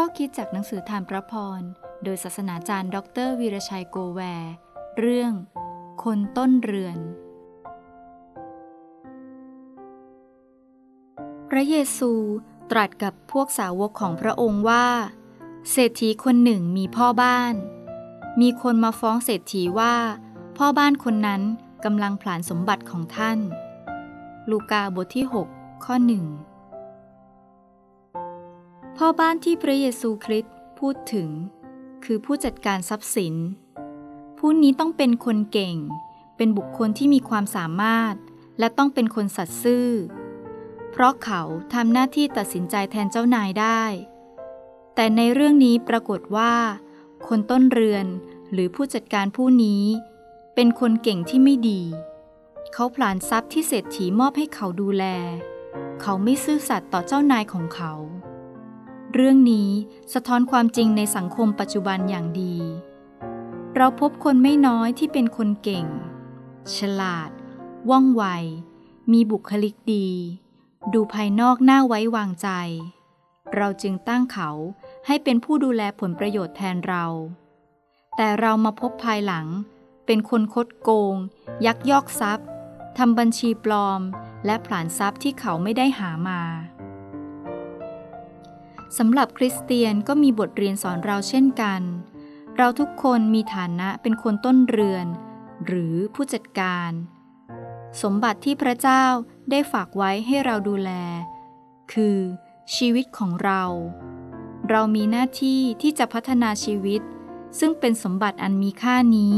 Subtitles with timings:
[0.00, 1.60] ข้อคิดจากหนังสือทานพระพร
[2.04, 2.96] โดยศาสนาจารย์ ด
[3.26, 4.52] รวีรชัยโกแวร์
[4.98, 5.32] เรื่อง
[6.04, 6.98] คนต้นเรือน
[11.48, 12.12] พระเยซู
[12.70, 14.86] ตรัสกับพวกสาวกของพระองค์ว่า
[15.70, 17.54] เศรษฐีคนหนึ่งมีพ่อบ้าน
[18.40, 19.96] มีคนมาฟ้องเศรษฐีว่า
[20.58, 21.42] พ่อบ้านคนนั้น
[21.84, 23.38] กำลังผลานสมบัติของท่าน
[24.50, 26.24] ลูกาบทที่ 6 ข้อหนึ่ง
[29.02, 31.28] พ่อบ้านที่พระเยซูคริสต์พูดถึง
[32.04, 33.34] คือผู้จัดการทรัพย์สิน
[34.38, 35.76] ผู้นี้ต้องเป็นคนเก่ง
[36.36, 38.14] เป็นบุคคลที่มีความสามารถ
[38.58, 39.88] และต้องเป็นคนสัตย์ซื่อ
[40.90, 41.42] เพราะเขา
[41.74, 43.82] ทำหน้าที่ตัดสินใจแทนเจ้านายได้
[44.94, 46.54] แต่ในเรื่องนี้ปรากฏว่า
[47.28, 48.06] คนต้นเรือน
[48.52, 49.84] หรือผู้จัดการผู้นี้
[50.54, 51.82] เป็นคนเก่งที่ไม่ดี
[52.72, 55.04] เขาผลานทรัพย์ที่เศรษฐีมอบให้เขาดูแล
[56.02, 57.94] เขาไม่ซื่อสัตย์ต่อเจ้านายของเขา
[59.14, 59.70] เรื่องนี้
[60.14, 62.56] สะท้อนความจริงในสังคมปัจจุบันอย่างดี
[63.76, 65.86] เราพบคนไม่น้อยที่เป็นคนเก่ง
[66.76, 67.30] ฉลาด
[67.90, 68.24] ว่องไว
[69.12, 70.08] มีบุคลิกดี
[70.94, 72.48] ดูภายนอกน่าไว้วางใจ
[73.56, 74.50] เราจึงตั้งเขา
[75.06, 77.04] ให้เป็นผู้ดูแลผลประโยชน์แทนเรา
[78.16, 79.46] แต่เรามาพบภายหลัง
[80.06, 81.14] เป็นคนคดโกง
[81.66, 82.46] ยักยอกทรัพย์
[82.98, 84.00] ทำบัญชีปลอม
[84.46, 86.40] และผลานทรัพย์ที่เขาไม่ได้หามา
[88.96, 91.82] สำหรับคริสเตียนก็มีบทเรียนสอนเราเช่นกัน
[92.56, 95.06] เราทุกคนมีฐานะเป็นคนต้นเรือน
[95.66, 96.90] หรือผู้จัดการ
[98.02, 99.04] สมบัติที่พระเจ้า
[99.50, 100.90] ได้ฝากไว้ให้เราดูแล
[101.92, 102.18] คือ
[102.76, 103.62] ชีวิตของเรา
[104.70, 107.00] เรามีหน้าที่ที่จะพัฒนาชีวิต
[107.58, 109.36] ซึ่งเป็นสมบัติอันมีค่านี้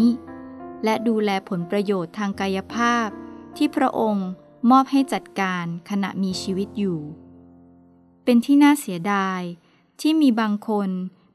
[0.84, 3.08] และดูแลผลประโยชน์ทางกายภาพ
[3.56, 4.28] ที่พระองค์
[4.70, 7.00] มอบให้จัดการขณะมีชีวิตอยู่
[8.30, 9.40] เป็นที่น่าเสียดาย
[10.00, 10.90] ที่มีบางคน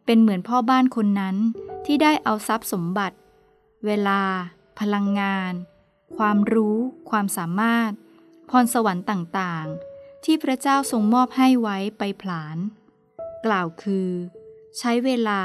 [0.06, 1.36] เป็นเหมือนพ่อบ้านคนนั้น
[1.86, 3.18] ที่ได้เอาทรัพย์สมบัติ
[3.86, 4.22] เวลา
[4.80, 5.54] พลังงาน
[6.18, 6.78] ความรู้
[7.10, 7.92] ความสามารถ
[8.50, 12.58] พรสวรรค์ต่างๆ ที่พระเจ้าทรงมอบให้ไว้ไปผลาญ
[13.46, 14.10] กล่าวคือ
[14.78, 15.42] ใช้เวลา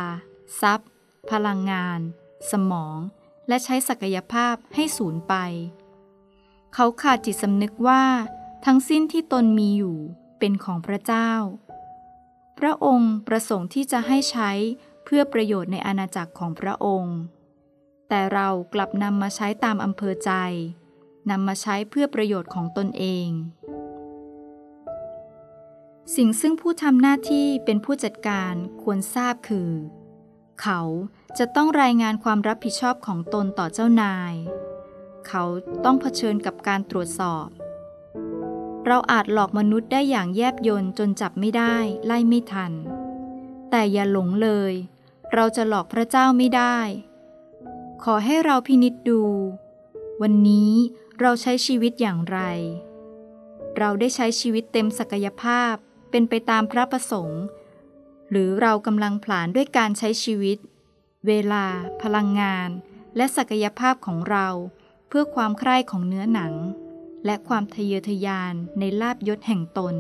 [0.60, 0.89] ทรัพย์
[1.31, 2.00] พลังงาน
[2.50, 2.99] สมอง
[3.49, 5.34] และใช้ศักยภาพให้สูญไป
[6.75, 8.05] เขาขาดจิตสำนึกว่า
[8.65, 10.00] ทั้งสิ้นที่ตนมีอยู่
[10.41, 11.33] เป็นของพระเจ้า
[12.59, 14.51] พระองค์ประสงค์ที่จะให้ใช้
[15.05, 17.17] เพื่อประโยชน์ในอาณาจักรของพระองค์
[18.09, 20.33] แต่เรากลับนำมาใช้ตามอำเภอใจ
[21.31, 23.28] นำมาใช้เพื่อประโยชน์ของตนเอง
[26.17, 29.71] สิ่งซึ่งผู้ทำหน้าที่เป็นผู้จัดการควรทราบคือ
[30.62, 30.81] เขา
[31.39, 34.34] จะต้องรายงานความรับผิดชอบของตนต่อเจ้านาย
[35.28, 35.45] เขา
[35.84, 37.47] ต้องเผชิญกับการตรวจสอบ
[38.87, 41.77] เราอาจหลอกมนุษย์ได้อย่างแยบยนจนจับไม่ได้
[42.07, 42.73] ไล่ไม่ทัน
[43.71, 44.73] แต่อย่าหลงเลย
[45.35, 46.79] เราจะหลอกพระเจ้าไม่ได้
[48.05, 49.23] ขอให้เราพินิจดู
[50.23, 50.73] วันนี้
[51.21, 52.39] เราใช้ชีวิตอย่างไร
[53.79, 55.75] เราได้ใช้ชีวิตเต็มศักยภาพ
[56.11, 57.43] เป็นไปตามพระประสงค์
[58.31, 60.59] หรือเรากำลังผลาญด้วยการใช้ชีวิต
[61.27, 61.65] เวลา
[62.03, 62.69] พลังงาน
[63.17, 64.49] และศักยภาพของเรา
[65.09, 66.53] เพื่อความใคร่ของเนื้อหนัง
[67.25, 69.97] และความทะเยอทะยานในลาบยศแห่งตน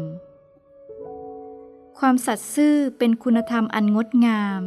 [1.98, 4.60] ความสัตย์ซื่อเป็นคุณธรรมอันงดงาม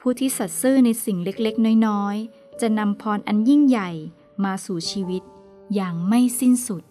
[0.00, 3.90] ผู้ที่สัตย์ซื่อในสิ่งเล็กๆ น้อยๆ จะนำพรอันยิ่งใหญ่
[4.44, 5.22] มาสู่ชีวิต
[5.74, 6.82] อย่างไม่สิ้นสุด